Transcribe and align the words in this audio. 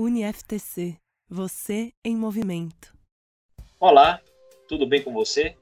UniFTC. 0.00 0.96
Você 1.28 1.92
em 2.02 2.16
movimento. 2.16 2.96
Olá, 3.78 4.18
tudo 4.66 4.86
bem 4.86 5.02
com 5.02 5.12
você? 5.12 5.54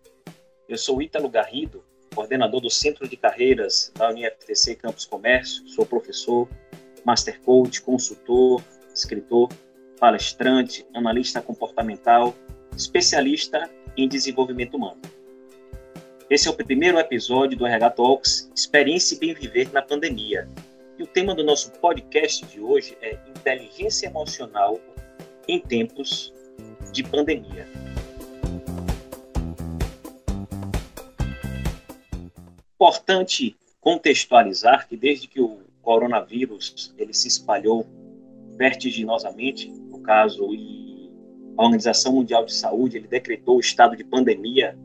Eu 0.69 0.79
sou 0.79 1.03
Ítalo 1.03 1.29
Garrido, 1.29 1.85
coordenador 2.15 2.61
do 2.61 2.71
Centro 2.71 3.09
de 3.09 3.17
Carreiras 3.17 3.93
da 3.97 4.09
UniFTC 4.11 4.77
Campus 4.77 5.07
Comércio. 5.07 5.67
Sou 5.67 5.85
professor, 5.85 6.49
master 7.05 7.41
coach, 7.41 7.83
consultor, 7.83 8.63
escritor, 8.95 9.49
palestrante, 9.99 10.87
analista 10.95 11.43
comportamental, 11.43 12.33
especialista 12.77 13.69
em 13.97 14.07
desenvolvimento 14.07 14.77
humano. 14.77 15.03
Esse 16.31 16.47
é 16.47 16.51
o 16.53 16.55
primeiro 16.55 17.01
episódio 17.01 17.59
do 17.59 17.67
RH 17.67 17.91
Talks 17.91 18.53
Experiência 18.55 19.17
e 19.17 19.19
Bem 19.19 19.35
Viver 19.35 19.73
na 19.73 19.83
Pandemia, 19.83 20.47
e 20.99 21.03
o 21.03 21.07
tema 21.07 21.33
do 21.33 21.45
nosso 21.45 21.71
podcast 21.73 22.45
de 22.47 22.61
hoje 22.61 22.99
é 23.01 23.17
inteligência 23.29 24.09
emocional 24.09 24.81
em 25.47 25.61
tempos 25.61 26.35
de 26.93 27.05
pandemia. 27.05 27.69
Importante 32.75 33.57
contextualizar 33.81 34.89
que 34.89 34.97
desde 34.97 35.29
que 35.29 35.41
o 35.41 35.61
coronavírus 35.83 36.93
ele 36.99 37.15
se 37.15 37.29
espalhou 37.29 37.87
vertiginosamente, 38.57 39.71
no 39.71 40.01
caso, 40.01 40.53
e 40.53 41.13
a 41.57 41.63
Organização 41.63 42.13
Mundial 42.13 42.45
de 42.45 42.53
Saúde 42.53 42.97
ele 42.97 43.07
decretou 43.07 43.57
o 43.57 43.61
estado 43.61 43.97
de 43.97 44.03
pandemia 44.03 44.77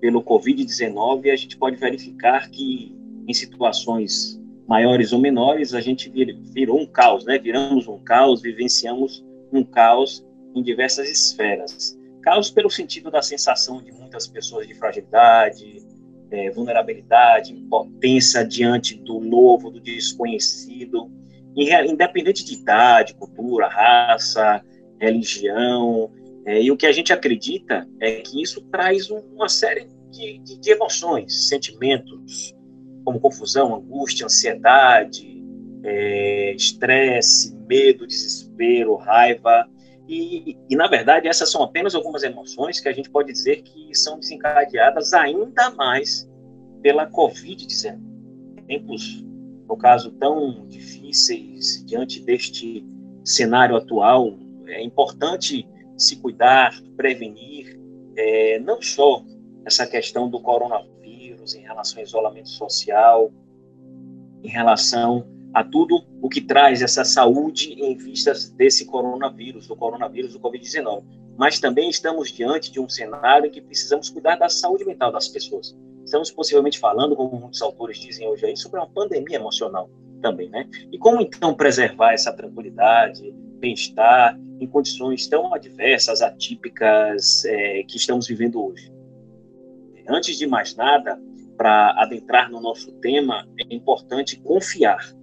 pelo 0.00 0.22
Covid-19, 0.22 1.30
a 1.30 1.36
gente 1.36 1.58
pode 1.58 1.76
verificar 1.76 2.50
que 2.50 2.96
em 3.28 3.34
situações 3.34 4.41
maiores 4.66 5.12
ou 5.12 5.18
menores, 5.18 5.74
a 5.74 5.80
gente 5.80 6.10
virou 6.52 6.80
um 6.80 6.86
caos, 6.86 7.24
né? 7.24 7.38
Viramos 7.38 7.86
um 7.88 7.98
caos, 7.98 8.42
vivenciamos 8.42 9.24
um 9.52 9.64
caos 9.64 10.24
em 10.54 10.62
diversas 10.62 11.08
esferas. 11.08 11.98
Caos 12.22 12.50
pelo 12.50 12.70
sentido 12.70 13.10
da 13.10 13.20
sensação 13.20 13.82
de 13.82 13.92
muitas 13.92 14.26
pessoas 14.26 14.66
de 14.66 14.74
fragilidade, 14.74 15.82
é, 16.30 16.50
vulnerabilidade, 16.50 17.52
impotência 17.52 18.44
diante 18.44 18.96
do 18.96 19.20
novo, 19.20 19.70
do 19.70 19.80
desconhecido, 19.80 21.10
independente 21.54 22.44
de 22.44 22.54
idade, 22.54 23.14
cultura, 23.14 23.68
raça, 23.68 24.64
religião. 24.98 26.10
É, 26.46 26.62
e 26.62 26.70
o 26.70 26.76
que 26.76 26.86
a 26.86 26.92
gente 26.92 27.12
acredita 27.12 27.86
é 28.00 28.12
que 28.20 28.42
isso 28.42 28.62
traz 28.70 29.10
uma 29.10 29.48
série 29.48 29.86
de, 30.10 30.38
de, 30.38 30.58
de 30.58 30.70
emoções, 30.70 31.48
sentimentos, 31.48 32.54
como 33.04 33.20
confusão, 33.20 33.74
angústia, 33.74 34.26
ansiedade, 34.26 35.42
é, 35.84 36.54
estresse, 36.54 37.54
medo, 37.66 38.06
desespero, 38.06 38.96
raiva. 38.96 39.68
E, 40.08 40.56
e, 40.68 40.76
na 40.76 40.86
verdade, 40.88 41.28
essas 41.28 41.50
são 41.50 41.62
apenas 41.62 41.94
algumas 41.94 42.22
emoções 42.22 42.80
que 42.80 42.88
a 42.88 42.92
gente 42.92 43.10
pode 43.10 43.32
dizer 43.32 43.62
que 43.62 43.94
são 43.94 44.18
desencadeadas 44.18 45.12
ainda 45.12 45.70
mais 45.70 46.28
pela 46.82 47.08
Covid-19. 47.10 47.98
Tempos, 48.66 49.24
no 49.68 49.76
caso, 49.76 50.10
tão 50.12 50.66
difíceis 50.66 51.84
diante 51.86 52.20
deste 52.20 52.84
cenário 53.24 53.76
atual, 53.76 54.38
é 54.66 54.82
importante 54.82 55.68
se 55.96 56.16
cuidar, 56.16 56.72
prevenir, 56.96 57.78
é, 58.16 58.58
não 58.58 58.82
só 58.82 59.24
essa 59.64 59.86
questão 59.86 60.28
do 60.28 60.40
coronavírus, 60.40 60.91
em 61.54 61.62
relação 61.62 61.98
ao 61.98 62.04
isolamento 62.04 62.48
social, 62.48 63.32
em 64.42 64.48
relação 64.48 65.26
a 65.52 65.62
tudo 65.62 66.04
o 66.20 66.28
que 66.28 66.40
traz 66.40 66.80
essa 66.82 67.04
saúde 67.04 67.72
em 67.72 67.96
vistas 67.96 68.50
desse 68.50 68.86
coronavírus, 68.86 69.66
do 69.66 69.76
coronavírus 69.76 70.32
do 70.32 70.40
Covid-19. 70.40 71.04
Mas 71.36 71.60
também 71.60 71.90
estamos 71.90 72.30
diante 72.30 72.70
de 72.70 72.80
um 72.80 72.88
cenário 72.88 73.46
em 73.46 73.50
que 73.50 73.60
precisamos 73.60 74.08
cuidar 74.08 74.36
da 74.36 74.48
saúde 74.48 74.84
mental 74.84 75.12
das 75.12 75.28
pessoas. 75.28 75.76
Estamos 76.04 76.30
possivelmente 76.30 76.78
falando, 76.78 77.16
como 77.16 77.38
muitos 77.38 77.60
autores 77.62 77.98
dizem 77.98 78.28
hoje 78.28 78.46
aí, 78.46 78.56
sobre 78.56 78.78
uma 78.78 78.88
pandemia 78.88 79.36
emocional 79.36 79.90
também, 80.20 80.48
né? 80.48 80.68
E 80.90 80.98
como 80.98 81.20
então 81.20 81.54
preservar 81.54 82.12
essa 82.12 82.32
tranquilidade, 82.32 83.32
bem-estar 83.58 84.38
em 84.60 84.66
condições 84.66 85.26
tão 85.26 85.52
adversas, 85.52 86.22
atípicas 86.22 87.44
é, 87.44 87.82
que 87.82 87.96
estamos 87.96 88.26
vivendo 88.26 88.64
hoje? 88.64 88.92
Antes 90.08 90.36
de 90.36 90.46
mais 90.46 90.74
nada, 90.76 91.20
para 91.62 91.94
adentrar 91.96 92.50
no 92.50 92.60
nosso 92.60 92.90
tema, 92.94 93.46
é 93.56 93.72
importante 93.72 94.36
confiar. 94.40 95.14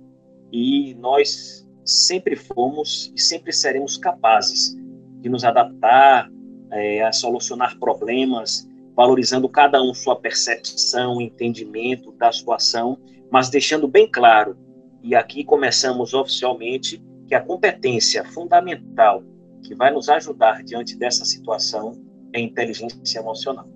E 0.54 0.94
nós 0.94 1.68
sempre 1.84 2.38
fomos 2.38 3.12
e 3.14 3.20
sempre 3.20 3.52
seremos 3.52 3.98
capazes 3.98 4.74
de 5.20 5.28
nos 5.28 5.44
adaptar, 5.44 6.32
é, 6.72 7.04
a 7.04 7.12
solucionar 7.12 7.78
problemas, 7.78 8.66
valorizando 8.96 9.50
cada 9.50 9.84
um 9.84 9.94
sua 9.94 10.16
percepção, 10.16 11.20
entendimento 11.20 12.14
da 12.14 12.32
situação, 12.32 12.98
mas 13.30 13.50
deixando 13.50 13.86
bem 13.86 14.10
claro, 14.10 14.58
e 15.04 15.16
aqui 15.16 15.44
começamos 15.44 16.14
oficialmente, 16.14 17.04
que 17.28 17.36
a 17.36 17.42
competência 17.42 18.24
fundamental 18.24 19.26
que 19.62 19.76
vai 19.76 19.92
nos 19.92 20.08
ajudar 20.08 20.64
diante 20.64 20.98
dessa 20.98 21.26
situação 21.26 22.02
é 22.32 22.40
inteligência 22.40 23.20
emocional. 23.20 23.68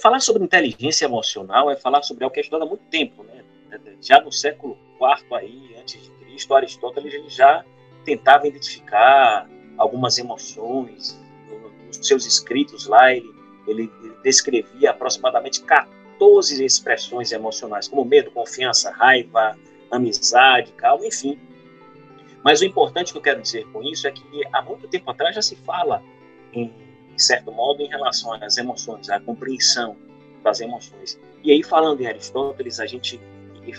Falar 0.00 0.20
sobre 0.20 0.42
inteligência 0.42 1.04
emocional 1.04 1.70
é 1.70 1.76
falar 1.76 2.02
sobre 2.02 2.24
algo 2.24 2.32
que 2.32 2.40
é 2.40 2.42
estudado 2.42 2.62
há 2.62 2.66
muito 2.66 2.84
tempo, 2.84 3.22
né? 3.22 3.44
Já 4.00 4.20
no 4.20 4.32
século 4.32 4.78
IV 4.98 5.34
aí, 5.36 5.76
antes 5.78 6.02
de 6.02 6.10
Cristo, 6.10 6.54
Aristóteles 6.54 7.34
já 7.34 7.64
tentava 8.04 8.48
identificar 8.48 9.48
algumas 9.76 10.18
emoções. 10.18 11.20
Nos 11.86 12.06
seus 12.06 12.24
escritos 12.24 12.86
lá, 12.86 13.12
ele, 13.12 13.30
ele 13.66 13.90
descrevia 14.22 14.90
aproximadamente 14.90 15.62
14 15.62 16.64
expressões 16.64 17.30
emocionais, 17.30 17.86
como 17.86 18.04
medo, 18.04 18.30
confiança, 18.30 18.90
raiva, 18.90 19.56
amizade, 19.90 20.72
calma, 20.72 21.06
enfim. 21.06 21.38
Mas 22.42 22.62
o 22.62 22.64
importante 22.64 23.12
que 23.12 23.18
eu 23.18 23.22
quero 23.22 23.42
dizer 23.42 23.66
com 23.66 23.82
isso 23.82 24.08
é 24.08 24.10
que 24.10 24.24
há 24.50 24.62
muito 24.62 24.88
tempo 24.88 25.10
atrás 25.10 25.34
já 25.34 25.42
se 25.42 25.56
fala 25.56 26.02
em 26.52 26.72
de 27.20 27.26
certo 27.26 27.52
modo, 27.52 27.82
em 27.82 27.88
relação 27.88 28.32
às 28.32 28.56
emoções, 28.56 29.10
à 29.10 29.20
compreensão 29.20 29.94
das 30.42 30.58
emoções. 30.60 31.20
E 31.44 31.52
aí, 31.52 31.62
falando 31.62 32.00
em 32.00 32.06
Aristóteles, 32.06 32.80
a 32.80 32.86
gente 32.86 33.20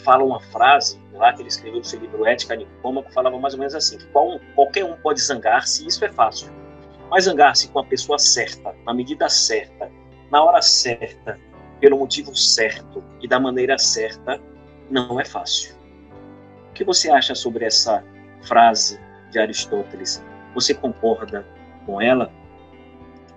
fala 0.06 0.24
uma 0.24 0.40
frase 0.40 1.02
lá 1.14 1.34
que 1.34 1.42
ele 1.42 1.50
escreveu 1.50 1.80
no 1.80 1.84
seu 1.84 2.00
livro 2.00 2.26
Ética 2.26 2.56
Nicômaco, 2.56 3.12
falava 3.12 3.38
mais 3.40 3.56
ou 3.56 3.60
menos 3.60 3.74
assim, 3.74 3.98
qual, 4.14 4.40
qualquer 4.56 4.86
um 4.86 4.96
pode 4.98 5.20
zangar-se, 5.20 5.86
isso 5.86 6.06
é 6.06 6.10
fácil. 6.10 6.54
Mas 7.10 7.26
zangar-se 7.26 7.68
com 7.70 7.80
a 7.80 7.84
pessoa 7.84 8.20
certa, 8.20 8.76
na 8.86 8.94
medida 8.94 9.28
certa, 9.28 9.92
na 10.32 10.44
hora 10.44 10.62
certa, 10.62 11.40
pelo 11.80 11.98
motivo 11.98 12.34
certo 12.36 13.04
e 13.22 13.28
da 13.28 13.40
maneira 13.40 13.78
certa, 13.80 14.40
não 14.90 15.20
é 15.20 15.26
fácil. 15.26 15.76
O 16.70 16.74
que 16.74 16.86
você 16.86 17.10
acha 17.10 17.34
sobre 17.34 17.66
essa 17.66 18.04
frase 18.44 19.00
de 19.32 19.40
Aristóteles? 19.40 20.24
Você 20.54 20.76
concorda 20.76 21.46
com 21.86 22.00
ela? 22.00 22.32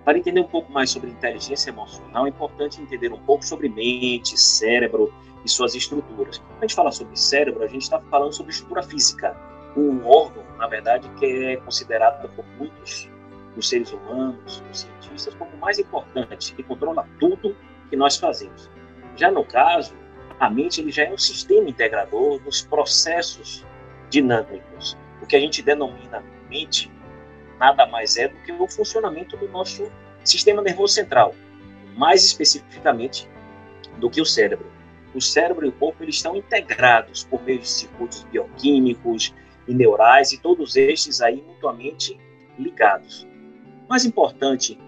Para 0.05 0.19
entender 0.19 0.41
um 0.41 0.49
pouco 0.49 0.71
mais 0.71 0.91
sobre 0.91 1.11
inteligência 1.11 1.71
emocional, 1.71 2.27
é 2.27 2.29
importante 2.29 2.81
entender 2.81 3.11
um 3.13 3.19
pouco 3.19 3.45
sobre 3.45 3.69
mente, 3.69 4.39
cérebro 4.39 5.13
e 5.45 5.49
suas 5.49 5.75
estruturas. 5.75 6.39
Quando 6.39 6.59
a 6.59 6.61
gente 6.63 6.75
fala 6.75 6.93
sobre 6.93 7.17
cérebro, 7.17 7.63
a 7.63 7.67
gente 7.67 7.83
está 7.83 8.01
falando 8.11 8.33
sobre 8.35 8.53
estrutura 8.53 8.83
física, 8.83 9.35
um 9.77 10.07
órgão, 10.07 10.45
na 10.59 10.67
verdade, 10.67 11.09
que 11.19 11.27
é 11.27 11.57
considerado 11.57 12.29
por 12.35 12.45
muitos 12.59 13.09
dos 13.55 13.69
seres 13.69 13.93
humanos, 13.93 14.61
dos 14.61 14.81
cientistas, 14.81 15.35
como 15.35 15.51
o 15.53 15.59
mais 15.59 15.79
importante, 15.79 16.55
que 16.55 16.63
controla 16.63 17.09
tudo 17.19 17.57
que 17.89 17.97
nós 17.97 18.17
fazemos. 18.17 18.71
Já 19.17 19.31
no 19.31 19.45
caso, 19.45 19.95
a 20.39 20.51
mente 20.51 20.81
ele 20.81 20.91
já 20.91 21.05
é 21.05 21.13
um 21.13 21.19
sistema 21.19 21.71
integrador 21.71 22.41
dos 22.41 22.63
processos 22.63 23.65
dinâmicos. 24.11 24.99
O 25.23 25.27
que 25.27 25.37
a 25.37 25.41
gente 25.41 25.63
denomina 25.63 26.23
mente 26.51 26.91
nada 27.59 27.87
mais 27.87 28.17
é 28.17 28.29
do 28.29 28.37
que 28.39 28.53
o 28.53 28.69
funcionamento 28.69 29.37
do 29.37 29.49
nosso 29.49 29.91
sistema 30.25 30.63
nervoso 30.63 30.95
central, 30.95 31.35
mais 31.97 32.25
especificamente 32.25 33.29
do 33.99 34.11
que 34.11 34.21
o 34.21 34.25
cérebro. 34.25 34.67
O 35.15 35.21
cérebro 35.21 35.67
e 35.67 35.69
o 35.69 35.73
corpo 35.73 36.03
eles 36.03 36.17
estão 36.17 36.35
integrados 36.37 37.25
por 37.25 37.43
meio 37.43 37.61
de 37.61 37.69
circuitos 37.69 38.25
bioquímicos 38.25 39.33
e 39.69 39.75
neurais 39.75 40.33
e 40.33 40.39
todos 40.39 40.77
estes 40.77 41.21
aí 41.21 41.43
mutuamente 41.43 42.19
ligados. 42.59 43.27
Mais 43.89 44.05
importante 44.05 44.79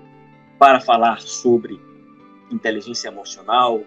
para 0.58 0.80
falar 0.80 1.20
sobre 1.20 1.80
inteligência 2.50 3.08
emocional, 3.08 3.82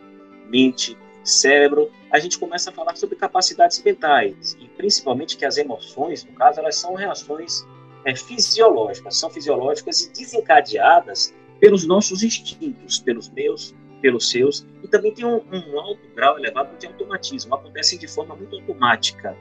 mente, 0.48 0.98
cérebro, 1.24 1.92
a 2.12 2.20
gente 2.20 2.40
começa 2.40 2.70
a 2.70 2.74
falar 2.74 2.96
sobre 2.96 3.16
capacidades 3.16 3.82
mentais 3.84 4.58
e 4.60 4.68
principalmente 4.70 5.38
que 5.38 5.46
as 5.46 5.58
emoções, 5.58 6.24
no 6.24 6.34
caso, 6.34 6.60
elas 6.60 6.76
são 6.76 6.94
reações 6.96 7.66
é, 8.06 8.16
fisiológicas, 8.16 9.18
são 9.18 9.30
fisiológicas 9.30 10.02
e 10.02 10.12
desencadeadas 10.12 11.34
pelos 11.60 11.86
nossos 11.86 12.24
instintos, 12.24 13.00
pelos 13.00 13.30
meus, 13.30 13.76
pelos 14.02 14.30
seus, 14.30 14.66
e 14.82 14.88
também 14.88 15.14
tem 15.14 15.26
um, 15.26 15.42
um 15.52 15.80
alto 15.80 16.02
grau 16.16 16.38
elevado 16.38 16.78
de 16.78 16.88
automatismo, 16.88 17.54
acontecem 17.54 18.00
de 18.00 18.08
forma 18.08 18.36
muito 18.36 18.56
automática. 18.56 19.36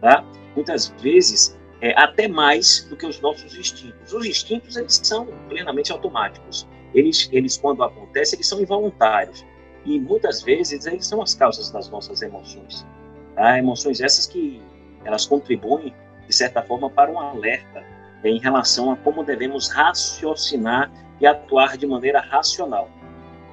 Tá? 0.00 0.24
Muitas 0.54 0.88
vezes, 1.00 1.58
é, 1.80 1.92
até 2.00 2.28
mais 2.28 2.84
do 2.84 2.96
que 2.96 3.06
os 3.06 3.20
nossos 3.20 3.56
instintos. 3.56 4.12
Os 4.12 4.24
instintos 4.24 4.76
eles 4.76 5.00
são 5.02 5.26
plenamente 5.48 5.90
automáticos. 5.90 6.66
Eles, 6.94 7.28
eles 7.32 7.56
quando 7.56 7.82
acontecem, 7.82 8.36
eles 8.36 8.46
são 8.46 8.60
involuntários 8.60 9.44
e 9.84 9.98
muitas 9.98 10.42
vezes 10.42 10.86
eles 10.86 11.06
são 11.06 11.20
as 11.20 11.34
causas 11.34 11.70
das 11.70 11.88
nossas 11.90 12.22
emoções. 12.22 12.86
Tá? 13.34 13.58
Emoções 13.58 14.00
essas 14.00 14.26
que 14.26 14.62
elas 15.04 15.26
contribuem 15.26 15.92
de 16.26 16.34
certa 16.34 16.62
forma 16.62 16.88
para 16.88 17.10
um 17.10 17.18
alerta 17.18 17.84
em 18.30 18.38
relação 18.38 18.90
a 18.90 18.96
como 18.96 19.22
devemos 19.22 19.68
raciocinar 19.68 20.90
e 21.20 21.26
atuar 21.26 21.76
de 21.76 21.86
maneira 21.86 22.20
racional. 22.20 22.88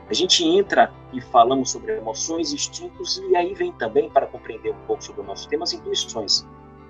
A 0.10 0.14
gente 0.14 0.44
entra 0.44 0.92
e 1.14 1.22
falamos 1.22 1.72
sobre 1.72 1.98
emoções, 1.98 2.52
instintos, 2.52 3.18
e 3.30 3.36
aí 3.36 3.54
vem 3.54 3.72
também, 3.72 4.10
para 4.10 4.26
compreender 4.26 4.72
um 4.72 4.86
pouco 4.86 5.04
sobre 5.04 5.22
o 5.22 5.24
nosso 5.24 5.48
tema, 5.48 5.64
as 5.64 5.74
intuições. 5.74 6.46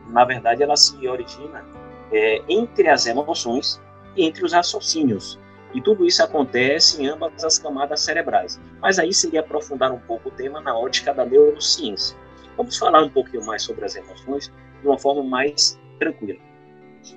Na 0.08 0.26
verdade, 0.26 0.64
ela 0.64 0.76
se 0.76 1.08
origina 1.08 1.64
é, 2.12 2.42
entre 2.50 2.90
as 2.90 3.06
emoções 3.06 3.80
e 4.16 4.26
entre 4.26 4.44
os 4.44 4.54
raciocínios. 4.54 5.40
E 5.74 5.80
tudo 5.82 6.06
isso 6.06 6.24
acontece 6.24 7.02
em 7.02 7.08
ambas 7.08 7.44
as 7.44 7.58
camadas 7.58 8.02
cerebrais. 8.02 8.60
Mas 8.82 9.00
aí 9.00 9.14
seria 9.14 9.40
aprofundar 9.40 9.92
um 9.92 10.00
pouco 10.00 10.30
o 10.30 10.32
tema 10.32 10.60
na 10.60 10.78
ótica 10.78 11.14
da 11.14 11.26
neurociência. 11.26 12.18
Vamos 12.58 12.78
falar 12.78 13.04
um 13.04 13.10
pouquinho 13.10 13.46
mais 13.46 13.64
sobre 13.64 13.86
as 13.86 13.96
emoções 13.96 14.52
de 14.82 14.88
uma 14.88 14.98
forma 14.98 15.24
mais 15.24 15.80
tranquila. 16.00 16.51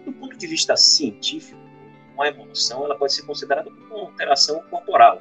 Do 0.05 0.13
ponto 0.13 0.37
de 0.37 0.47
vista 0.47 0.77
científico, 0.77 1.59
uma 2.15 2.29
emoção 2.29 2.85
ela 2.85 2.97
pode 2.97 3.13
ser 3.13 3.23
considerada 3.23 3.69
uma 3.69 4.01
alteração 4.01 4.63
corporal, 4.71 5.21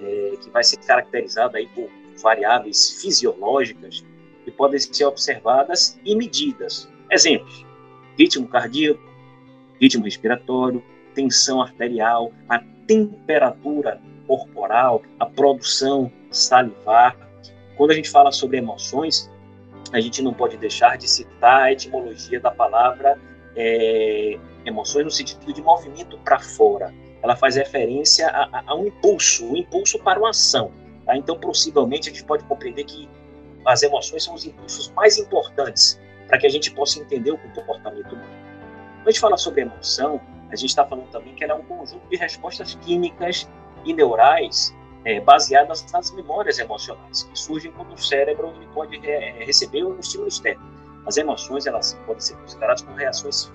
é, 0.00 0.36
que 0.42 0.50
vai 0.50 0.62
ser 0.62 0.78
caracterizada 0.78 1.58
aí 1.58 1.66
por 1.68 1.90
variáveis 2.22 3.00
fisiológicas 3.00 4.04
que 4.44 4.50
podem 4.50 4.78
ser 4.78 5.04
observadas 5.04 5.98
e 6.04 6.14
medidas. 6.14 6.88
Exemplos: 7.10 7.66
ritmo 8.18 8.46
cardíaco, 8.48 9.02
ritmo 9.80 10.04
respiratório, 10.04 10.82
tensão 11.14 11.60
arterial, 11.60 12.32
a 12.48 12.58
temperatura 12.86 14.00
corporal, 14.26 15.02
a 15.18 15.26
produção 15.26 16.10
salivar. 16.30 17.16
Quando 17.76 17.90
a 17.90 17.94
gente 17.94 18.10
fala 18.10 18.32
sobre 18.32 18.58
emoções, 18.58 19.30
a 19.92 20.00
gente 20.00 20.22
não 20.22 20.34
pode 20.34 20.56
deixar 20.56 20.96
de 20.96 21.08
citar 21.08 21.62
a 21.62 21.72
etimologia 21.72 22.40
da 22.40 22.50
palavra 22.50 23.18
é, 23.58 24.38
emoções 24.64 25.04
no 25.04 25.10
sentido 25.10 25.52
de 25.52 25.60
movimento 25.60 26.16
para 26.18 26.38
fora. 26.38 26.94
Ela 27.20 27.34
faz 27.34 27.56
referência 27.56 28.28
a, 28.28 28.44
a, 28.58 28.62
a, 28.68 28.74
um 28.76 28.86
impulso, 28.86 29.44
um 29.44 29.56
impulso 29.56 29.98
para 29.98 30.18
uma 30.18 30.30
ação. 30.30 30.70
Tá? 31.04 31.16
Então, 31.16 31.36
possivelmente, 31.38 32.08
a 32.08 32.12
gente 32.12 32.24
pode 32.24 32.44
compreender 32.44 32.84
que 32.84 33.08
as 33.66 33.82
emoções 33.82 34.22
são 34.22 34.34
os 34.34 34.46
impulsos 34.46 34.90
mais 34.92 35.18
importantes 35.18 36.00
para 36.28 36.38
que 36.38 36.46
a 36.46 36.50
gente 36.50 36.70
possa 36.70 37.00
entender 37.00 37.32
o 37.32 37.38
comportamento 37.38 38.12
humano. 38.12 38.30
Quando 38.98 39.08
a 39.08 39.10
gente 39.10 39.20
fala 39.20 39.36
sobre 39.36 39.62
emoção, 39.62 40.20
a 40.50 40.56
gente 40.56 40.70
está 40.70 40.84
falando 40.86 41.08
também 41.10 41.34
que 41.34 41.42
ela 41.42 41.54
é 41.54 41.56
um 41.56 41.64
conjunto 41.64 42.06
de 42.08 42.16
respostas 42.16 42.76
químicas 42.76 43.48
e 43.84 43.92
neurais 43.92 44.74
é, 45.04 45.20
baseadas 45.20 45.84
nas 45.92 46.10
memórias 46.12 46.58
emocionais, 46.58 47.24
que 47.24 47.38
surgem 47.38 47.72
quando 47.72 47.94
o 47.94 47.98
cérebro 47.98 48.52
ele 48.56 48.68
pode 48.74 48.96
é, 49.06 49.44
receber 49.44 49.84
um 49.84 49.98
estímulo 49.98 50.28
externo. 50.28 50.62
As 51.08 51.16
emoções 51.16 51.66
elas 51.66 51.94
podem 52.06 52.20
ser 52.20 52.36
consideradas 52.36 52.82
como 52.82 52.94
reações 52.94 53.50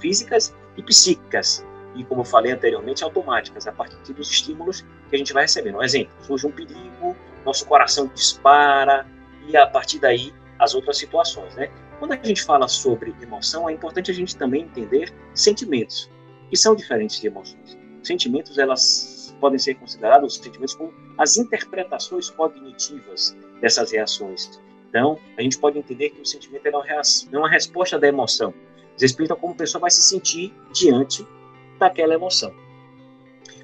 físicas 0.00 0.54
e 0.78 0.82
psíquicas, 0.82 1.64
e 1.94 2.02
como 2.04 2.22
eu 2.22 2.24
falei 2.24 2.52
anteriormente, 2.52 3.04
automáticas, 3.04 3.66
a 3.66 3.72
partir 3.72 4.14
dos 4.14 4.30
estímulos 4.30 4.80
que 5.10 5.14
a 5.14 5.18
gente 5.18 5.34
vai 5.34 5.42
recebendo. 5.44 5.76
Um 5.76 5.82
exemplo, 5.82 6.12
surge 6.24 6.46
um 6.46 6.50
perigo, 6.50 7.14
nosso 7.44 7.66
coração 7.66 8.06
dispara, 8.14 9.06
e 9.46 9.54
a 9.56 9.66
partir 9.66 9.98
daí 9.98 10.32
as 10.58 10.74
outras 10.74 10.96
situações, 10.96 11.54
né? 11.54 11.70
Quando 11.98 12.12
a 12.12 12.16
gente 12.16 12.42
fala 12.42 12.66
sobre 12.66 13.14
emoção, 13.20 13.68
é 13.68 13.74
importante 13.74 14.10
a 14.10 14.14
gente 14.14 14.34
também 14.34 14.62
entender 14.62 15.12
sentimentos, 15.34 16.10
que 16.48 16.56
são 16.56 16.74
diferentes 16.74 17.20
de 17.20 17.26
emoções. 17.26 17.78
Sentimentos, 18.02 18.56
elas 18.56 19.36
podem 19.38 19.58
ser 19.58 19.74
considerados 19.74 20.36
sentimentos 20.36 20.74
como 20.74 20.94
as 21.18 21.36
interpretações 21.36 22.30
cognitivas 22.30 23.36
dessas 23.60 23.92
reações. 23.92 24.62
Então, 24.96 25.18
a 25.36 25.42
gente 25.42 25.58
pode 25.58 25.78
entender 25.78 26.08
que 26.08 26.22
o 26.22 26.24
sentimento 26.24 26.64
é 26.64 26.70
uma, 26.70 26.82
reação, 26.82 27.28
é 27.30 27.36
uma 27.36 27.50
resposta 27.50 27.98
da 27.98 28.08
emoção. 28.08 28.54
Eles 28.92 29.02
explicam 29.02 29.36
como 29.36 29.52
a 29.52 29.56
pessoa 29.56 29.82
vai 29.82 29.90
se 29.90 30.00
sentir 30.00 30.54
diante 30.72 31.26
daquela 31.78 32.14
emoção. 32.14 32.50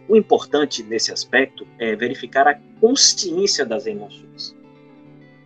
O 0.06 0.14
importante 0.14 0.82
nesse 0.82 1.10
aspecto 1.10 1.66
é 1.78 1.96
verificar 1.96 2.46
a 2.46 2.54
consciência 2.78 3.64
das 3.64 3.86
emoções. 3.86 4.54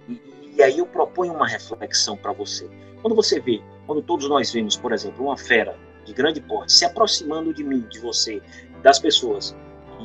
E, 0.08 0.20
e 0.56 0.62
aí 0.62 0.78
eu 0.78 0.86
proponho 0.86 1.32
uma 1.32 1.46
reflexão 1.46 2.16
para 2.16 2.32
você. 2.32 2.68
Quando 3.00 3.14
você 3.14 3.38
vê, 3.38 3.62
quando 3.86 4.02
todos 4.02 4.28
nós 4.28 4.52
vemos, 4.52 4.76
por 4.76 4.92
exemplo, 4.92 5.24
uma 5.24 5.38
fera 5.38 5.78
de 6.04 6.12
grande 6.12 6.40
porte 6.40 6.72
se 6.72 6.84
aproximando 6.84 7.54
de 7.54 7.62
mim, 7.62 7.82
de 7.82 8.00
você, 8.00 8.42
das 8.82 8.98
pessoas, 8.98 9.54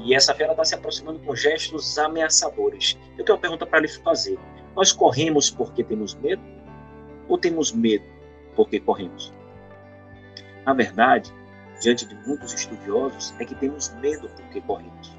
e 0.06 0.13
essa 0.13 0.36
fera 0.36 0.51
está 0.51 0.63
se 0.63 0.75
aproximando 0.75 1.18
com 1.22 1.36
gestos 1.36 1.98
ameaçadores, 1.98 3.00
eu 3.18 3.25
tenho 3.25 3.36
uma 3.36 3.42
pergunta 3.42 3.66
para 3.66 3.80
lhe 3.80 3.88
fazer. 3.88 4.38
Nós 4.75 4.91
corremos 4.91 5.50
porque 5.50 5.83
temos 5.83 6.15
medo? 6.15 6.41
Ou 7.27 7.38
temos 7.38 7.71
medo 7.71 8.06
porque 8.56 8.79
corremos? 8.79 9.33
Na 10.65 10.73
verdade, 10.73 11.33
diante 11.81 12.06
de 12.06 12.15
muitos 12.27 12.53
estudiosos, 12.53 13.33
é 13.39 13.45
que 13.45 13.56
temos 13.56 13.94
medo 13.95 14.29
porque 14.35 14.62
corremos. 14.62 15.12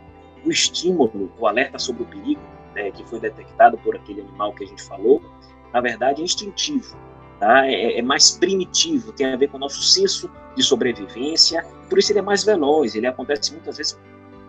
O 0.44 0.50
estímulo, 0.50 1.32
o 1.38 1.46
alerta 1.46 1.78
sobre 1.78 2.02
o 2.02 2.06
perigo, 2.06 2.40
né, 2.74 2.90
que 2.90 3.04
foi 3.04 3.20
detectado 3.20 3.76
por 3.78 3.96
aquele 3.96 4.22
animal 4.22 4.52
que 4.54 4.64
a 4.64 4.66
gente 4.66 4.82
falou, 4.82 5.22
na 5.72 5.80
verdade 5.80 6.20
é 6.20 6.24
instintivo, 6.24 6.96
tá? 7.38 7.66
é, 7.66 7.98
é 7.98 8.02
mais 8.02 8.32
primitivo, 8.32 9.12
tem 9.12 9.26
a 9.26 9.36
ver 9.36 9.48
com 9.48 9.56
o 9.56 9.60
nosso 9.60 9.82
senso 9.82 10.30
de 10.56 10.62
sobrevivência, 10.62 11.64
por 11.88 11.98
isso 11.98 12.12
ele 12.12 12.20
é 12.20 12.22
mais 12.22 12.44
veloz, 12.44 12.94
ele 12.94 13.06
acontece 13.06 13.52
muitas 13.52 13.76
vezes 13.76 13.98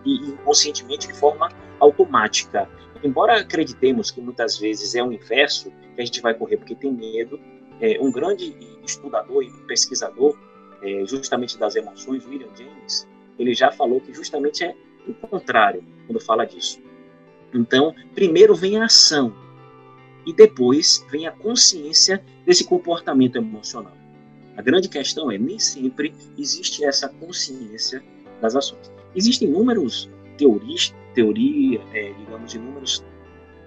inconscientemente 0.05 1.07
de 1.07 1.13
forma 1.13 1.49
automática. 1.79 2.69
Embora 3.03 3.41
acreditemos 3.41 4.11
que 4.11 4.21
muitas 4.21 4.57
vezes 4.57 4.95
é 4.95 5.03
o 5.03 5.11
inverso, 5.11 5.71
que 5.95 6.01
a 6.01 6.05
gente 6.05 6.21
vai 6.21 6.33
correr 6.33 6.57
porque 6.57 6.73
tem 6.73 6.91
medo, 6.91 7.39
é, 7.81 7.99
um 7.99 8.11
grande 8.11 8.55
estudador 8.83 9.43
e 9.43 9.51
pesquisador 9.67 10.37
é, 10.81 11.05
justamente 11.05 11.57
das 11.57 11.75
emoções, 11.75 12.25
William 12.25 12.49
James, 12.55 13.07
ele 13.37 13.53
já 13.53 13.71
falou 13.71 13.99
que 13.99 14.13
justamente 14.13 14.63
é 14.63 14.75
o 15.07 15.13
contrário 15.13 15.83
quando 16.07 16.19
fala 16.19 16.45
disso. 16.45 16.79
Então, 17.53 17.93
primeiro 18.15 18.55
vem 18.55 18.77
a 18.77 18.85
ação 18.85 19.33
e 20.25 20.33
depois 20.33 21.05
vem 21.11 21.27
a 21.27 21.31
consciência 21.31 22.23
desse 22.45 22.63
comportamento 22.63 23.37
emocional. 23.37 23.95
A 24.55 24.61
grande 24.61 24.87
questão 24.87 25.31
é 25.31 25.37
nem 25.37 25.59
sempre 25.59 26.13
existe 26.37 26.83
essa 26.85 27.09
consciência 27.09 28.03
das 28.41 28.55
ações. 28.55 28.91
Existem 29.15 29.47
inúmeros 29.47 30.09
teorias, 30.37 30.93
teoria, 31.13 31.81
é, 31.93 32.13
digamos, 32.13 32.53
inúmeros 32.53 33.03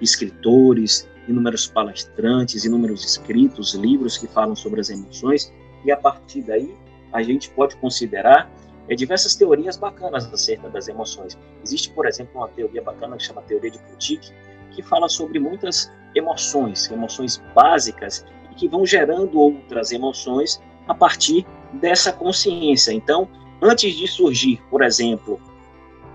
escritores, 0.00 1.08
inúmeros 1.26 1.66
palestrantes, 1.66 2.64
inúmeros 2.64 3.04
escritos, 3.04 3.74
livros 3.74 4.18
que 4.18 4.26
falam 4.26 4.54
sobre 4.54 4.80
as 4.80 4.90
emoções, 4.90 5.52
e 5.84 5.90
a 5.90 5.96
partir 5.96 6.42
daí 6.42 6.74
a 7.12 7.22
gente 7.22 7.50
pode 7.50 7.76
considerar 7.76 8.50
é, 8.88 8.94
diversas 8.94 9.34
teorias 9.34 9.76
bacanas 9.76 10.32
acerca 10.32 10.68
das 10.68 10.88
emoções. 10.88 11.36
Existe, 11.64 11.90
por 11.90 12.06
exemplo, 12.06 12.40
uma 12.40 12.48
teoria 12.48 12.82
bacana 12.82 13.16
que 13.16 13.24
chama 13.24 13.42
teoria 13.42 13.70
de 13.70 13.78
Putik, 13.78 14.32
que 14.70 14.82
fala 14.82 15.08
sobre 15.08 15.38
muitas 15.38 15.90
emoções, 16.14 16.90
emoções 16.90 17.42
básicas, 17.54 18.24
e 18.52 18.54
que 18.54 18.68
vão 18.68 18.84
gerando 18.86 19.38
outras 19.38 19.92
emoções 19.92 20.62
a 20.86 20.94
partir 20.94 21.46
dessa 21.74 22.12
consciência. 22.12 22.92
Então, 22.92 23.28
antes 23.60 23.94
de 23.94 24.06
surgir, 24.06 24.62
por 24.70 24.82
exemplo, 24.82 25.40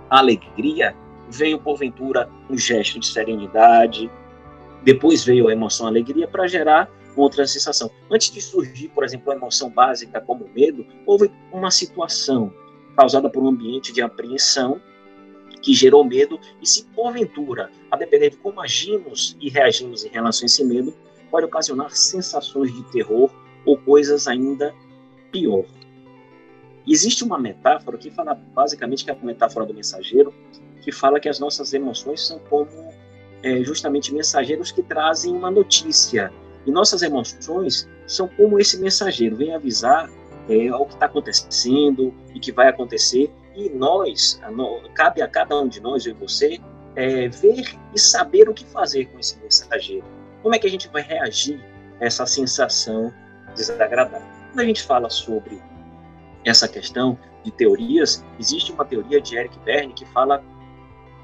a 0.09 0.19
alegria, 0.19 0.95
veio 1.31 1.59
porventura 1.59 2.29
um 2.49 2.57
gesto 2.57 2.99
de 2.99 3.07
serenidade, 3.07 4.11
depois 4.83 5.23
veio 5.23 5.47
a 5.47 5.53
emoção 5.53 5.85
a 5.85 5.89
alegria 5.89 6.27
para 6.27 6.47
gerar 6.47 6.89
outra 7.15 7.45
sensação. 7.45 7.89
Antes 8.09 8.31
de 8.31 8.41
surgir, 8.41 8.89
por 8.89 9.03
exemplo, 9.03 9.31
a 9.31 9.35
emoção 9.35 9.69
básica 9.69 10.21
como 10.21 10.47
medo, 10.53 10.85
houve 11.05 11.31
uma 11.51 11.71
situação 11.71 12.53
causada 12.95 13.29
por 13.29 13.43
um 13.43 13.47
ambiente 13.47 13.93
de 13.93 14.01
apreensão 14.01 14.81
que 15.61 15.73
gerou 15.73 16.03
medo 16.03 16.39
e 16.61 16.67
se 16.67 16.85
porventura, 16.85 17.69
a 17.89 17.97
depender 17.97 18.31
de 18.31 18.37
como 18.37 18.59
agimos 18.59 19.37
e 19.39 19.49
reagimos 19.49 20.03
em 20.03 20.09
relação 20.09 20.45
a 20.45 20.47
esse 20.47 20.63
medo, 20.63 20.93
pode 21.29 21.45
ocasionar 21.45 21.91
sensações 21.91 22.73
de 22.73 22.83
terror 22.91 23.29
ou 23.65 23.77
coisas 23.77 24.27
ainda 24.27 24.73
pior. 25.31 25.65
Existe 26.87 27.23
uma 27.23 27.37
metáfora 27.37 27.97
que 27.97 28.09
fala 28.09 28.33
basicamente 28.33 29.05
que 29.05 29.11
é 29.11 29.13
a 29.13 29.25
metáfora 29.25 29.65
do 29.65 29.73
mensageiro, 29.73 30.33
que 30.81 30.91
fala 30.91 31.19
que 31.19 31.29
as 31.29 31.39
nossas 31.39 31.73
emoções 31.73 32.25
são 32.25 32.39
como 32.49 32.69
é, 33.43 33.63
justamente 33.63 34.13
mensageiros 34.13 34.71
que 34.71 34.83
trazem 34.83 35.35
uma 35.35 35.49
notícia, 35.49 36.31
e 36.65 36.71
nossas 36.71 37.01
emoções 37.01 37.89
são 38.05 38.27
como 38.27 38.59
esse 38.59 38.79
mensageiro, 38.79 39.35
vem 39.35 39.55
avisar 39.55 40.09
é, 40.49 40.73
o 40.73 40.85
que 40.85 40.93
está 40.93 41.05
acontecendo 41.05 42.13
e 42.33 42.39
que 42.39 42.51
vai 42.51 42.67
acontecer. 42.67 43.31
E 43.55 43.69
nós, 43.69 44.39
cabe 44.93 45.21
a 45.21 45.27
cada 45.27 45.59
um 45.59 45.67
de 45.67 45.81
nós, 45.81 46.05
eu 46.05 46.13
e 46.13 46.15
você, 46.15 46.59
é, 46.95 47.27
ver 47.29 47.77
e 47.93 47.99
saber 47.99 48.49
o 48.49 48.53
que 48.53 48.65
fazer 48.65 49.05
com 49.05 49.19
esse 49.19 49.37
mensageiro. 49.39 50.05
Como 50.41 50.55
é 50.55 50.59
que 50.59 50.67
a 50.67 50.69
gente 50.69 50.87
vai 50.89 51.01
reagir 51.01 51.59
a 51.99 52.05
essa 52.05 52.25
sensação 52.25 53.13
desagradável? 53.55 54.27
Quando 54.49 54.59
a 54.59 54.65
gente 54.65 54.83
fala 54.83 55.09
sobre 55.09 55.61
essa 56.45 56.67
questão 56.67 57.17
de 57.43 57.51
teorias, 57.51 58.23
existe 58.39 58.71
uma 58.71 58.85
teoria 58.85 59.21
de 59.21 59.35
Eric 59.35 59.57
Berne 59.59 59.93
que 59.93 60.05
fala 60.07 60.43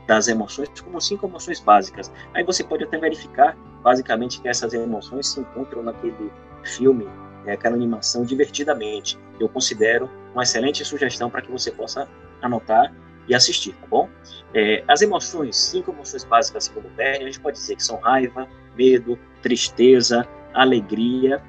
das 0.08 0.28
emoções 0.30 0.70
como 0.82 1.00
cinco 1.02 1.28
emoções 1.28 1.60
básicas. 1.60 2.12
Aí 2.34 2.44
você 2.44 2.64
pode 2.64 2.86
até 2.86 2.98
verificar, 2.98 3.56
basicamente, 3.84 4.42
que 4.42 4.48
essas 4.48 4.74
emoções 4.74 5.28
se 5.28 5.40
encontram 5.42 5.84
naquele 5.84 6.32
filme, 6.64 7.08
é, 7.46 7.52
aquela 7.52 7.76
animação 7.76 8.24
Divertidamente. 8.24 9.20
Eu 9.40 9.50
considero 9.50 10.10
uma 10.34 10.44
excelente 10.44 10.84
sugestão 10.84 11.30
para 11.30 11.42
que 11.42 11.52
você 11.52 11.70
possa 11.70 12.08
anotar 12.42 12.94
e 13.28 13.36
assistir, 13.36 13.74
tá 13.74 13.88
bom? 13.88 14.10
É, 14.54 14.84
as 14.88 15.02
emoções, 15.02 15.58
cinco 15.58 15.92
emoções 15.92 16.24
básicas, 16.24 16.64
segundo 16.64 16.90
Berne, 16.96 17.24
a 17.24 17.28
gente 17.28 17.42
pode 17.42 17.58
dizer 17.58 17.76
que 17.76 17.84
são 17.84 17.98
raiva, 17.98 18.48
medo, 18.76 19.20
tristeza, 19.42 20.26
alegria 20.54 21.42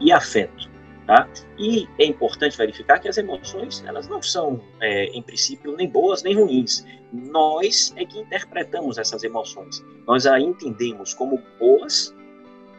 e 0.00 0.10
afeto. 0.10 0.70
Tá? 1.06 1.28
E 1.56 1.86
é 2.00 2.04
importante 2.04 2.58
verificar 2.58 2.98
que 2.98 3.08
as 3.08 3.16
emoções 3.16 3.84
elas 3.86 4.08
não 4.08 4.20
são, 4.20 4.60
é, 4.80 5.04
em 5.06 5.22
princípio, 5.22 5.76
nem 5.76 5.88
boas 5.88 6.24
nem 6.24 6.34
ruins. 6.34 6.84
Nós 7.12 7.94
é 7.96 8.04
que 8.04 8.18
interpretamos 8.18 8.98
essas 8.98 9.22
emoções. 9.22 9.84
Nós 10.04 10.26
a 10.26 10.40
entendemos 10.40 11.14
como 11.14 11.40
boas 11.60 12.12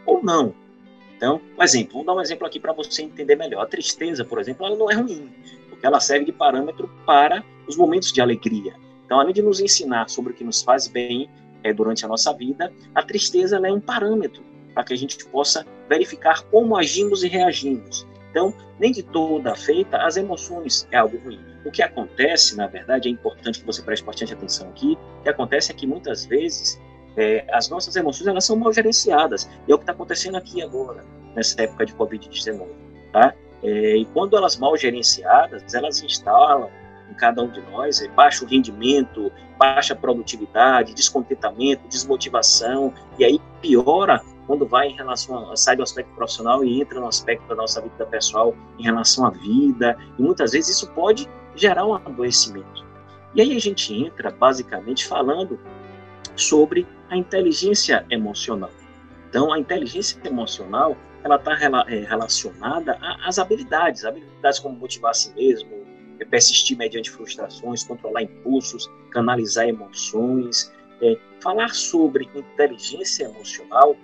ou 0.05 0.21
não. 0.21 0.53
Então, 1.15 1.41
um 1.57 1.63
exemplo, 1.63 1.93
vamos 1.93 2.05
dar 2.05 2.13
um 2.15 2.21
exemplo 2.21 2.45
aqui 2.45 2.59
para 2.59 2.73
você 2.73 3.03
entender 3.03 3.37
melhor. 3.37 3.63
A 3.63 3.65
tristeza, 3.65 4.25
por 4.25 4.39
exemplo, 4.39 4.65
ela 4.65 4.75
não 4.75 4.91
é 4.91 4.95
ruim, 4.95 5.31
porque 5.69 5.85
ela 5.85 5.99
serve 6.01 6.25
de 6.25 6.33
parâmetro 6.33 6.89
para 7.05 7.43
os 7.65 7.77
momentos 7.77 8.11
de 8.11 8.19
alegria. 8.19 8.75
Então, 9.05 9.21
além 9.21 9.33
de 9.33 9.41
nos 9.41 9.61
ensinar 9.61 10.09
sobre 10.09 10.33
o 10.33 10.35
que 10.35 10.43
nos 10.43 10.61
faz 10.61 10.87
bem 10.87 11.29
é, 11.63 11.73
durante 11.73 12.03
a 12.03 12.07
nossa 12.07 12.33
vida, 12.33 12.73
a 12.93 13.01
tristeza 13.01 13.57
é 13.57 13.71
um 13.71 13.79
parâmetro 13.79 14.43
para 14.73 14.83
que 14.83 14.93
a 14.93 14.97
gente 14.97 15.25
possa 15.25 15.65
verificar 15.89 16.43
como 16.43 16.77
agimos 16.77 17.23
e 17.23 17.27
reagimos. 17.27 18.05
Então, 18.37 18.53
nem 18.79 18.91
de 18.91 19.01
toda 19.01 19.55
feita 19.55 19.97
as 19.97 20.15
emoções 20.15 20.87
é 20.91 20.97
algo 20.97 21.17
ruim. 21.17 21.39
O 21.65 21.71
que 21.71 21.81
acontece, 21.81 22.55
na 22.55 22.67
verdade, 22.67 23.09
é 23.09 23.11
importante 23.11 23.59
que 23.59 23.65
você 23.65 23.81
preste 23.81 24.05
bastante 24.05 24.31
atenção 24.31 24.69
aqui, 24.69 24.95
o 25.19 25.23
que 25.23 25.29
acontece 25.29 25.71
é 25.71 25.73
que 25.73 25.87
muitas 25.87 26.23
vezes 26.23 26.79
é, 27.17 27.43
as 27.51 27.67
nossas 27.67 27.95
emoções 27.95 28.27
elas 28.27 28.45
são 28.45 28.55
mal 28.55 28.71
gerenciadas. 28.71 29.49
E 29.67 29.71
é 29.71 29.73
o 29.73 29.79
que 29.79 29.83
está 29.83 29.91
acontecendo 29.91 30.37
aqui 30.37 30.61
agora, 30.61 31.03
nessa 31.35 31.63
época 31.63 31.87
de 31.87 31.95
Covid-19. 31.95 32.67
Tá? 33.11 33.33
É, 33.63 33.97
e 33.97 34.05
quando 34.05 34.37
elas 34.37 34.55
mal 34.55 34.77
gerenciadas, 34.77 35.73
elas 35.73 36.03
instalam 36.03 36.69
em 37.09 37.15
cada 37.15 37.41
um 37.41 37.49
de 37.49 37.61
nós 37.71 38.03
é 38.03 38.07
baixo 38.09 38.45
rendimento, 38.45 39.31
baixa 39.57 39.95
produtividade, 39.95 40.93
descontentamento, 40.93 41.87
desmotivação, 41.87 42.93
e 43.17 43.25
aí 43.25 43.41
piora 43.63 44.21
quando 44.47 44.65
vai 44.65 44.87
em 44.87 44.95
relação 44.95 45.51
a, 45.51 45.55
sai 45.55 45.75
do 45.75 45.83
aspecto 45.83 46.09
profissional 46.15 46.63
e 46.63 46.81
entra 46.81 46.99
no 46.99 47.07
aspecto 47.07 47.45
da 47.47 47.55
nossa 47.55 47.81
vida 47.81 48.05
pessoal 48.05 48.55
em 48.79 48.83
relação 48.83 49.25
à 49.25 49.29
vida, 49.29 49.97
e 50.17 50.21
muitas 50.21 50.53
vezes 50.53 50.77
isso 50.77 50.89
pode 50.91 51.29
gerar 51.55 51.85
um 51.85 51.93
adoecimento. 51.93 52.87
E 53.35 53.41
aí 53.41 53.55
a 53.55 53.59
gente 53.59 53.93
entra 53.93 54.31
basicamente 54.31 55.05
falando 55.05 55.59
sobre 56.35 56.87
a 57.09 57.17
inteligência 57.17 58.05
emocional. 58.09 58.71
Então, 59.29 59.51
a 59.51 59.59
inteligência 59.59 60.19
emocional 60.25 60.95
ela 61.23 61.35
está 61.35 61.53
é, 61.89 61.99
relacionada 62.05 62.97
às 63.25 63.37
habilidades, 63.37 64.05
habilidades 64.05 64.59
como 64.59 64.77
motivar 64.77 65.11
a 65.11 65.13
si 65.13 65.33
mesmo, 65.33 65.69
é, 66.19 66.25
persistir 66.25 66.77
mediante 66.77 67.11
frustrações, 67.11 67.83
controlar 67.83 68.23
impulsos, 68.23 68.89
canalizar 69.11 69.67
emoções. 69.67 70.71
É, 71.01 71.15
falar 71.41 71.69
sobre 71.75 72.27
inteligência 72.33 73.25
emocional 73.25 73.95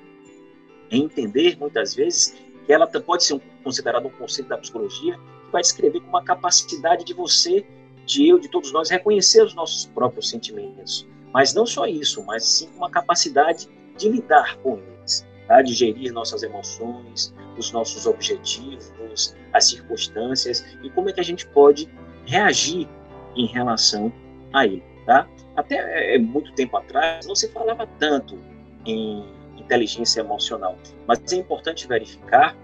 é 0.93 0.97
entender, 0.97 1.57
muitas 1.57 1.95
vezes, 1.95 2.35
que 2.65 2.71
ela 2.71 2.87
pode 2.87 3.23
ser 3.23 3.41
considerada 3.63 4.07
um 4.07 4.11
conceito 4.11 4.47
da 4.47 4.57
psicologia 4.57 5.15
que 5.15 5.51
vai 5.51 5.61
descrever 5.61 5.99
como 5.99 6.11
uma 6.11 6.23
capacidade 6.23 7.03
de 7.03 7.13
você, 7.13 7.65
de 8.05 8.27
eu, 8.27 8.39
de 8.39 8.47
todos 8.47 8.71
nós, 8.71 8.89
reconhecer 8.89 9.43
os 9.43 9.55
nossos 9.55 9.85
próprios 9.87 10.29
sentimentos. 10.29 11.07
Mas 11.33 11.53
não 11.53 11.65
só 11.65 11.87
isso, 11.87 12.23
mas 12.25 12.45
sim 12.45 12.69
uma 12.75 12.89
capacidade 12.89 13.67
de 13.97 14.09
lidar 14.09 14.57
com 14.57 14.77
eles, 14.77 15.25
tá? 15.47 15.61
de 15.61 15.73
gerir 15.73 16.13
nossas 16.13 16.43
emoções, 16.43 17.33
os 17.57 17.71
nossos 17.71 18.05
objetivos, 18.05 19.35
as 19.51 19.65
circunstâncias 19.65 20.63
e 20.83 20.89
como 20.91 21.09
é 21.09 21.13
que 21.13 21.19
a 21.19 21.23
gente 21.23 21.47
pode 21.47 21.89
reagir 22.25 22.87
em 23.35 23.47
relação 23.47 24.13
a 24.53 24.65
ele. 24.65 24.83
Tá? 25.05 25.27
Até 25.55 26.15
é, 26.15 26.19
muito 26.19 26.53
tempo 26.53 26.77
atrás 26.77 27.25
não 27.25 27.35
se 27.35 27.51
falava 27.51 27.87
tanto 27.99 28.39
em 28.85 29.25
inteligência 29.57 30.21
emocional. 30.21 30.77
Mas 31.07 31.19
é 31.31 31.37
importante 31.37 31.87
verificar 31.87 32.55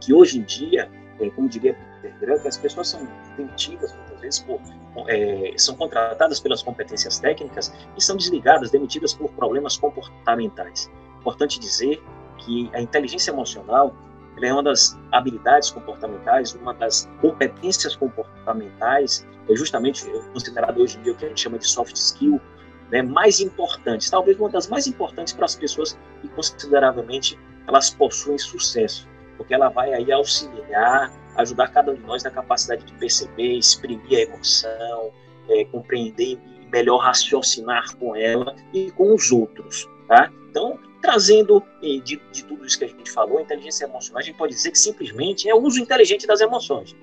que 0.00 0.14
hoje 0.14 0.38
em 0.38 0.42
dia, 0.42 0.90
é, 1.20 1.30
como 1.30 1.48
diria 1.48 1.74
Peter 2.02 2.18
Drucker, 2.18 2.46
as 2.46 2.56
pessoas 2.56 2.88
são 2.88 3.06
demitidas 3.36 3.94
muitas 3.94 4.20
vezes 4.20 4.40
por 4.40 4.60
é, 5.06 5.54
são 5.56 5.76
contratadas 5.76 6.40
pelas 6.40 6.62
competências 6.62 7.18
técnicas 7.18 7.72
e 7.96 8.02
são 8.02 8.16
desligadas, 8.16 8.70
demitidas 8.70 9.14
por 9.14 9.30
problemas 9.30 9.76
comportamentais. 9.76 10.90
Importante 11.20 11.60
dizer 11.60 12.02
que 12.38 12.70
a 12.72 12.80
inteligência 12.80 13.30
emocional 13.30 13.94
é 14.42 14.52
uma 14.52 14.62
das 14.62 14.98
habilidades 15.12 15.70
comportamentais, 15.70 16.54
uma 16.54 16.72
das 16.72 17.08
competências 17.20 17.94
comportamentais, 17.94 19.26
é 19.48 19.54
justamente 19.54 20.04
considerado 20.32 20.78
hoje 20.80 20.98
em 20.98 21.02
dia 21.02 21.12
o 21.12 21.16
que 21.16 21.26
a 21.26 21.28
gente 21.28 21.40
chama 21.42 21.58
de 21.58 21.66
soft 21.66 21.94
skill, 21.94 22.40
né, 22.90 23.02
mais 23.02 23.40
importantes, 23.40 24.10
talvez 24.10 24.38
uma 24.38 24.48
das 24.48 24.68
mais 24.68 24.86
importantes 24.86 25.32
para 25.32 25.44
as 25.44 25.54
pessoas 25.54 25.98
que 26.20 26.28
consideravelmente 26.28 27.38
elas 27.66 27.90
possuem 27.90 28.38
sucesso, 28.38 29.08
porque 29.36 29.54
ela 29.54 29.68
vai 29.68 29.92
aí 29.92 30.10
auxiliar, 30.10 31.12
ajudar 31.36 31.68
cada 31.68 31.92
um 31.92 31.94
de 31.94 32.02
nós 32.02 32.22
na 32.24 32.30
capacidade 32.30 32.84
de 32.84 32.92
perceber, 32.94 33.58
exprimir 33.58 34.18
a 34.18 34.22
emoção, 34.22 35.10
é, 35.48 35.64
compreender 35.66 36.38
e 36.62 36.66
melhor 36.70 36.98
raciocinar 36.98 37.96
com 37.96 38.16
ela 38.16 38.54
e 38.72 38.90
com 38.90 39.14
os 39.14 39.30
outros, 39.30 39.88
tá? 40.08 40.30
Então, 40.50 40.78
trazendo 41.00 41.62
de, 41.80 42.00
de 42.00 42.44
tudo 42.44 42.66
isso 42.66 42.78
que 42.78 42.84
a 42.84 42.88
gente 42.88 43.10
falou, 43.10 43.38
a 43.38 43.42
inteligência 43.42 43.84
emocional, 43.84 44.20
a 44.20 44.22
gente 44.22 44.36
pode 44.36 44.52
dizer 44.52 44.70
que 44.70 44.78
simplesmente 44.78 45.48
é 45.48 45.54
o 45.54 45.62
uso 45.62 45.80
inteligente 45.80 46.26
das 46.26 46.40
emoções. 46.40 46.94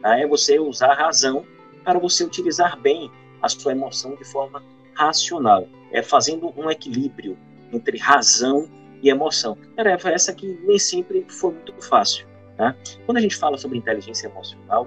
Tá? 0.00 0.18
É 0.18 0.26
você 0.26 0.58
usar 0.58 0.92
a 0.92 0.94
razão 0.94 1.44
para 1.84 1.98
você 1.98 2.24
utilizar 2.24 2.78
bem 2.78 3.10
a 3.40 3.48
sua 3.48 3.72
emoção 3.72 4.14
de 4.14 4.24
forma 4.24 4.62
racional, 4.94 5.68
é 5.90 6.02
fazendo 6.02 6.52
um 6.56 6.70
equilíbrio 6.70 7.36
entre 7.72 7.98
razão 7.98 8.68
e 9.02 9.08
emoção. 9.08 9.56
Tarefa 9.76 10.10
essa 10.10 10.32
que 10.32 10.58
nem 10.64 10.78
sempre 10.78 11.24
foi 11.28 11.52
muito 11.52 11.74
fácil. 11.82 12.26
Tá? 12.56 12.76
Quando 13.06 13.18
a 13.18 13.20
gente 13.20 13.36
fala 13.36 13.56
sobre 13.58 13.78
inteligência 13.78 14.26
emocional, 14.28 14.86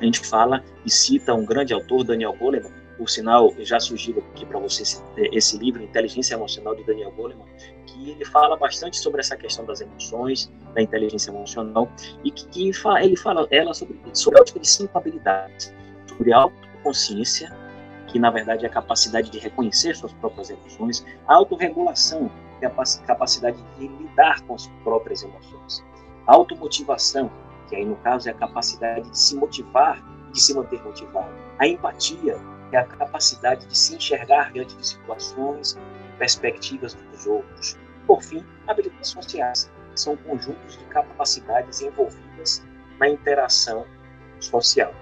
a 0.00 0.04
gente 0.04 0.20
fala 0.26 0.64
e 0.84 0.90
cita 0.90 1.34
um 1.34 1.44
grande 1.44 1.72
autor, 1.72 2.04
Daniel 2.04 2.34
Goleman, 2.34 2.72
por 2.98 3.08
sinal, 3.08 3.54
já 3.60 3.78
sugiro 3.78 4.24
aqui 4.32 4.44
para 4.44 4.58
vocês 4.58 5.02
esse 5.16 5.56
livro, 5.56 5.80
Inteligência 5.80 6.34
Emocional, 6.34 6.74
de 6.74 6.82
Daniel 6.82 7.12
Goleman, 7.12 7.46
que 7.86 8.10
ele 8.10 8.24
fala 8.24 8.56
bastante 8.56 8.98
sobre 8.98 9.20
essa 9.20 9.36
questão 9.36 9.64
das 9.64 9.80
emoções, 9.80 10.50
da 10.74 10.82
inteligência 10.82 11.30
emocional, 11.30 11.88
e 12.24 12.30
que, 12.32 12.48
que 12.48 12.62
ele 12.64 13.16
fala 13.16 13.46
ela 13.52 13.72
sobre, 13.72 14.00
sobre 14.12 14.40
a 14.40 14.42
ótica 14.42 14.58
de 14.58 14.68
cinco 14.68 14.98
habilidades, 14.98 15.72
sobre 16.08 16.32
autoconsciência, 16.32 17.56
que 18.08 18.18
na 18.18 18.30
verdade 18.30 18.64
é 18.64 18.68
a 18.68 18.72
capacidade 18.72 19.30
de 19.30 19.38
reconhecer 19.38 19.94
suas 19.94 20.12
próprias 20.14 20.50
emoções, 20.50 21.06
a 21.26 21.34
autorregulação, 21.34 22.30
que 22.58 22.64
é 22.64 22.68
a 22.68 23.06
capacidade 23.06 23.62
de 23.78 23.86
lidar 23.86 24.40
com 24.42 24.54
as 24.54 24.66
próprias 24.82 25.22
emoções, 25.22 25.84
a 26.26 26.34
automotivação, 26.34 27.30
que 27.68 27.76
aí 27.76 27.84
no 27.84 27.96
caso 27.96 28.28
é 28.28 28.32
a 28.32 28.34
capacidade 28.34 29.08
de 29.08 29.18
se 29.18 29.36
motivar, 29.36 30.02
de 30.32 30.40
se 30.40 30.54
manter 30.54 30.82
motivado, 30.82 31.32
a 31.58 31.66
empatia, 31.66 32.38
que 32.70 32.76
é 32.76 32.80
a 32.80 32.84
capacidade 32.84 33.66
de 33.66 33.76
se 33.76 33.94
enxergar 33.94 34.52
diante 34.52 34.74
de 34.76 34.86
situações, 34.86 35.78
perspectivas 36.18 36.94
dos 36.94 37.26
outros. 37.26 37.78
Por 38.06 38.22
fim, 38.22 38.44
habilidades 38.66 39.10
sociais, 39.10 39.70
que 39.92 40.00
são 40.00 40.16
conjuntos 40.16 40.78
de 40.78 40.84
capacidades 40.86 41.80
envolvidas 41.80 42.66
na 42.98 43.08
interação 43.08 43.86
social. 44.40 44.92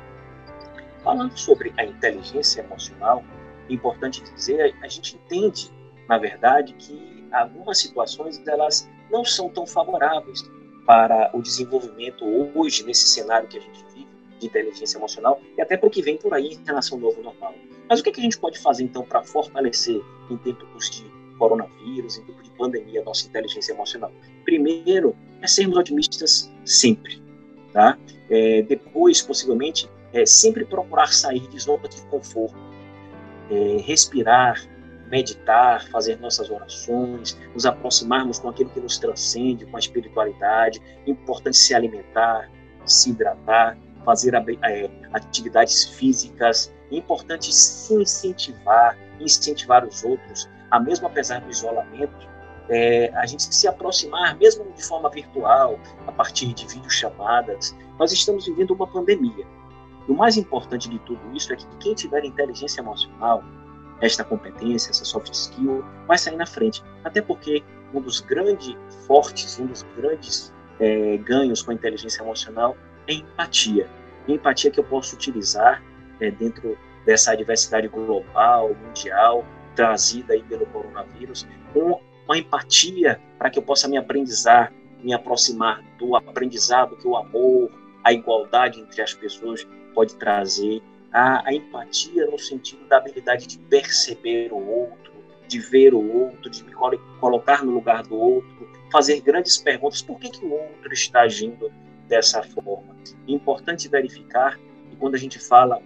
Falando 1.06 1.38
sobre 1.38 1.72
a 1.76 1.84
inteligência 1.84 2.62
emocional, 2.62 3.22
é 3.70 3.72
importante 3.72 4.20
dizer, 4.34 4.74
a 4.82 4.88
gente 4.88 5.14
entende, 5.14 5.70
na 6.08 6.18
verdade, 6.18 6.72
que 6.72 7.24
algumas 7.30 7.78
situações 7.78 8.42
elas 8.44 8.90
não 9.08 9.24
são 9.24 9.48
tão 9.48 9.64
favoráveis 9.64 10.42
para 10.84 11.30
o 11.32 11.40
desenvolvimento 11.40 12.24
hoje, 12.56 12.84
nesse 12.84 13.06
cenário 13.06 13.46
que 13.46 13.56
a 13.56 13.60
gente 13.60 13.84
vive, 13.94 14.08
de 14.40 14.46
inteligência 14.46 14.98
emocional, 14.98 15.40
e 15.56 15.62
até 15.62 15.76
para 15.76 15.86
o 15.86 15.90
que 15.90 16.02
vem 16.02 16.16
por 16.16 16.34
aí 16.34 16.54
em 16.54 16.64
relação 16.64 16.98
ao 16.98 17.02
novo 17.02 17.22
normal. 17.22 17.54
Mas 17.88 18.00
o 18.00 18.02
que, 18.02 18.10
é 18.10 18.12
que 18.12 18.18
a 18.18 18.24
gente 18.24 18.38
pode 18.38 18.58
fazer, 18.58 18.82
então, 18.82 19.04
para 19.04 19.22
fortalecer, 19.22 20.02
em 20.28 20.36
tempos 20.38 20.90
de 20.90 21.04
coronavírus, 21.38 22.18
em 22.18 22.24
tempos 22.24 22.42
de 22.42 22.50
pandemia, 22.50 23.02
a 23.02 23.04
nossa 23.04 23.28
inteligência 23.28 23.72
emocional? 23.72 24.10
Primeiro, 24.44 25.14
é 25.40 25.46
sermos 25.46 25.78
otimistas 25.78 26.52
sempre. 26.64 27.22
Tá? 27.72 27.96
É, 28.28 28.62
depois, 28.62 29.22
possivelmente, 29.22 29.88
é, 30.12 30.24
sempre 30.26 30.64
procurar 30.64 31.12
sair 31.12 31.46
de 31.48 31.58
zona 31.58 31.88
de 31.88 32.00
conforto, 32.06 32.56
é, 33.50 33.78
respirar, 33.82 34.60
meditar, 35.10 35.86
fazer 35.88 36.18
nossas 36.18 36.50
orações, 36.50 37.38
nos 37.54 37.64
aproximarmos 37.64 38.38
com 38.38 38.48
aquilo 38.48 38.70
que 38.70 38.80
nos 38.80 38.98
transcende, 38.98 39.66
com 39.66 39.76
a 39.76 39.80
espiritualidade. 39.80 40.80
É 41.06 41.10
importante 41.10 41.56
se 41.56 41.74
alimentar, 41.74 42.50
se 42.84 43.10
hidratar, 43.10 43.78
fazer 44.04 44.34
é, 44.34 44.90
atividades 45.12 45.84
físicas. 45.84 46.72
É 46.90 46.96
importante 46.96 47.52
se 47.52 47.94
incentivar, 47.94 48.96
incentivar 49.20 49.84
os 49.84 50.04
outros, 50.04 50.48
a 50.70 50.80
mesmo 50.80 51.06
apesar 51.06 51.40
do 51.40 51.50
isolamento, 51.50 52.26
é, 52.68 53.10
a 53.14 53.26
gente 53.26 53.42
se 53.42 53.68
aproximar, 53.68 54.36
mesmo 54.38 54.64
de 54.72 54.82
forma 54.82 55.08
virtual, 55.10 55.78
a 56.06 56.12
partir 56.12 56.52
de 56.52 56.66
videochamadas. 56.66 57.76
Nós 57.98 58.12
estamos 58.12 58.46
vivendo 58.46 58.72
uma 58.72 58.86
pandemia. 58.86 59.46
E 60.08 60.12
o 60.12 60.14
mais 60.14 60.36
importante 60.36 60.88
de 60.88 60.98
tudo 61.00 61.20
isso 61.34 61.52
é 61.52 61.56
que 61.56 61.66
quem 61.80 61.94
tiver 61.94 62.24
inteligência 62.24 62.80
emocional, 62.80 63.42
esta 64.00 64.22
competência, 64.24 64.90
essa 64.90 65.04
soft 65.04 65.32
skill, 65.32 65.84
vai 66.06 66.18
sair 66.18 66.36
na 66.36 66.46
frente. 66.46 66.82
Até 67.04 67.20
porque 67.20 67.62
um 67.92 68.00
dos 68.00 68.20
grandes 68.20 68.76
fortes, 69.06 69.58
um 69.58 69.66
dos 69.66 69.84
grandes 69.96 70.52
é, 70.78 71.16
ganhos 71.18 71.62
com 71.62 71.70
a 71.70 71.74
inteligência 71.74 72.22
emocional 72.22 72.76
é 73.08 73.14
empatia. 73.14 73.88
E 74.28 74.34
empatia 74.34 74.70
que 74.70 74.78
eu 74.78 74.84
posso 74.84 75.14
utilizar 75.14 75.82
é, 76.20 76.30
dentro 76.30 76.76
dessa 77.04 77.32
adversidade 77.32 77.88
global, 77.88 78.74
mundial, 78.74 79.44
trazida 79.74 80.34
aí 80.34 80.42
pelo 80.42 80.66
coronavírus, 80.66 81.46
com 81.72 82.00
uma 82.26 82.36
empatia 82.36 83.20
para 83.38 83.50
que 83.50 83.58
eu 83.58 83.62
possa 83.62 83.86
me 83.86 83.96
aprendizar, 83.96 84.72
me 85.02 85.14
aproximar 85.14 85.82
do 85.98 86.16
aprendizado 86.16 86.96
que 86.96 87.06
o 87.06 87.16
amor, 87.16 87.70
a 88.02 88.12
igualdade 88.12 88.80
entre 88.80 89.00
as 89.00 89.14
pessoas 89.14 89.66
pode 89.96 90.14
trazer, 90.16 90.82
a, 91.10 91.48
a 91.48 91.54
empatia 91.54 92.26
no 92.26 92.38
sentido 92.38 92.86
da 92.86 92.98
habilidade 92.98 93.46
de 93.46 93.58
perceber 93.58 94.52
o 94.52 94.58
outro, 94.58 95.12
de 95.48 95.58
ver 95.58 95.94
o 95.94 96.24
outro, 96.24 96.50
de 96.50 96.62
me 96.62 96.72
colocar 97.18 97.64
no 97.64 97.72
lugar 97.72 98.02
do 98.02 98.14
outro, 98.14 98.68
fazer 98.92 99.22
grandes 99.22 99.56
perguntas: 99.56 100.02
por 100.02 100.20
que, 100.20 100.28
que 100.28 100.44
o 100.44 100.52
outro 100.52 100.92
está 100.92 101.22
agindo 101.22 101.72
dessa 102.06 102.42
forma? 102.42 102.94
É 103.26 103.32
importante 103.32 103.88
verificar 103.88 104.58
que 104.90 104.96
quando 104.96 105.14
a 105.14 105.18
gente 105.18 105.38
fala 105.38 105.80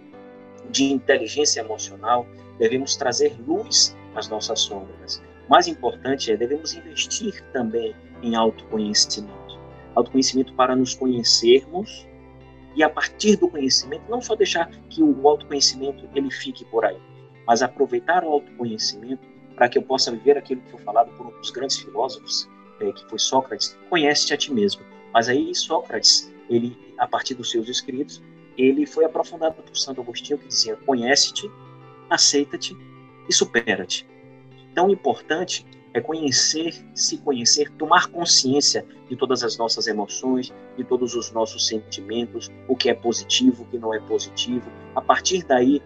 de 0.69 0.91
inteligência 0.91 1.61
emocional, 1.61 2.27
devemos 2.59 2.97
trazer 2.97 3.33
luz 3.47 3.95
às 4.13 4.27
nossas 4.27 4.59
sombras. 4.59 5.23
Mais 5.49 5.67
importante 5.67 6.31
é 6.31 6.35
devemos 6.35 6.73
investir 6.73 7.41
também 7.53 7.95
em 8.21 8.35
autoconhecimento. 8.35 9.59
Autoconhecimento 9.95 10.53
para 10.53 10.75
nos 10.75 10.93
conhecermos 10.93 12.07
e 12.75 12.83
a 12.83 12.89
partir 12.89 13.35
do 13.35 13.49
conhecimento, 13.49 14.03
não 14.09 14.21
só 14.21 14.35
deixar 14.35 14.69
que 14.89 15.03
o 15.03 15.27
autoconhecimento 15.27 16.07
ele 16.15 16.31
fique 16.31 16.63
por 16.65 16.85
aí, 16.85 16.97
mas 17.45 17.61
aproveitar 17.61 18.23
o 18.23 18.29
autoconhecimento 18.29 19.27
para 19.55 19.67
que 19.67 19.77
eu 19.77 19.81
possa 19.81 20.11
viver 20.11 20.37
aquilo 20.37 20.61
que 20.61 20.71
foi 20.71 20.79
falado 20.81 21.11
por 21.17 21.27
um 21.27 21.31
dos 21.39 21.51
grandes 21.51 21.77
filósofos, 21.77 22.49
é, 22.79 22.91
que 22.91 23.07
foi 23.09 23.19
Sócrates, 23.19 23.77
conhece-te 23.89 24.33
a 24.33 24.37
ti 24.37 24.53
mesmo. 24.53 24.81
Mas 25.13 25.27
aí 25.27 25.53
Sócrates, 25.53 26.33
ele, 26.49 26.77
a 26.97 27.07
partir 27.07 27.35
dos 27.35 27.51
seus 27.51 27.67
escritos, 27.67 28.23
ele 28.57 28.85
foi 28.85 29.05
aprofundado 29.05 29.61
por 29.61 29.77
Santo 29.77 30.01
Agostinho, 30.01 30.39
que 30.39 30.47
dizia: 30.47 30.75
conhece-te, 30.77 31.49
aceita-te 32.09 32.75
e 33.27 33.33
supera-te. 33.33 34.07
Então, 34.71 34.87
o 34.87 34.91
importante 34.91 35.65
é 35.93 35.99
conhecer, 35.99 36.73
se 36.93 37.17
conhecer, 37.17 37.69
tomar 37.71 38.07
consciência 38.07 38.85
de 39.09 39.15
todas 39.15 39.43
as 39.43 39.57
nossas 39.57 39.87
emoções, 39.87 40.53
de 40.77 40.83
todos 40.83 41.15
os 41.15 41.31
nossos 41.31 41.67
sentimentos, 41.67 42.49
o 42.67 42.75
que 42.75 42.89
é 42.89 42.93
positivo, 42.93 43.63
o 43.63 43.65
que 43.65 43.77
não 43.77 43.93
é 43.93 43.99
positivo. 43.99 44.71
A 44.95 45.01
partir 45.01 45.43
daí, 45.43 45.81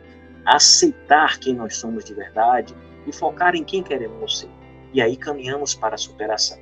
aceitar 0.45 1.39
quem 1.39 1.55
nós 1.55 1.77
somos 1.77 2.05
de 2.05 2.13
verdade 2.13 2.75
e 3.07 3.11
focar 3.11 3.55
em 3.55 3.63
quem 3.63 3.81
queremos 3.81 4.39
ser. 4.39 4.49
E 4.93 5.01
aí 5.01 5.17
caminhamos 5.17 5.73
para 5.73 5.95
a 5.95 5.97
superação. 5.97 6.59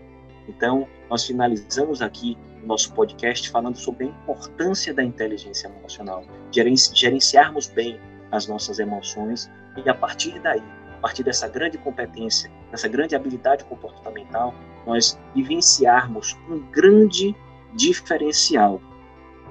Então, 0.47 0.87
nós 1.09 1.25
finalizamos 1.25 2.01
aqui 2.01 2.37
o 2.63 2.67
nosso 2.67 2.93
podcast 2.93 3.49
falando 3.49 3.77
sobre 3.77 4.05
a 4.05 4.09
importância 4.09 4.93
da 4.93 5.03
inteligência 5.03 5.67
emocional, 5.67 6.23
gerenciarmos 6.51 7.67
bem 7.67 7.99
as 8.31 8.47
nossas 8.47 8.79
emoções 8.79 9.49
e 9.77 9.89
a 9.89 9.93
partir 9.93 10.39
daí, 10.41 10.63
partir 11.03 11.21
dessa 11.21 11.49
grande 11.49 11.77
competência, 11.77 12.49
dessa 12.71 12.87
grande 12.87 13.13
habilidade 13.13 13.65
comportamental, 13.65 14.55
nós 14.87 15.19
vivenciarmos 15.35 16.33
um 16.49 16.59
grande 16.71 17.35
diferencial. 17.75 18.81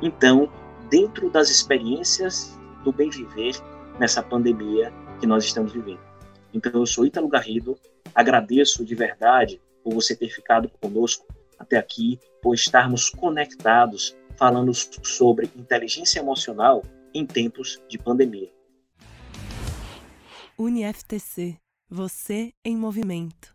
Então, 0.00 0.50
dentro 0.88 1.28
das 1.28 1.50
experiências 1.50 2.58
do 2.82 2.90
bem 2.90 3.10
viver 3.10 3.54
nessa 4.00 4.22
pandemia 4.22 4.90
que 5.20 5.26
nós 5.26 5.44
estamos 5.44 5.74
vivendo. 5.74 6.00
Então, 6.54 6.72
eu 6.72 6.86
sou 6.86 7.04
Ítalo 7.04 7.28
Garrido, 7.28 7.78
agradeço 8.14 8.82
de 8.82 8.94
verdade 8.94 9.60
por 9.84 9.92
você 9.92 10.16
ter 10.16 10.30
ficado 10.30 10.70
conosco 10.80 11.26
até 11.58 11.76
aqui, 11.76 12.18
por 12.40 12.54
estarmos 12.54 13.10
conectados 13.10 14.16
falando 14.36 14.72
sobre 14.74 15.50
inteligência 15.54 16.18
emocional 16.18 16.82
em 17.12 17.26
tempos 17.26 17.78
de 17.90 17.98
pandemia. 17.98 18.50
UniFTC, 20.62 21.56
você 21.90 22.54
em 22.64 22.76
movimento. 22.76 23.52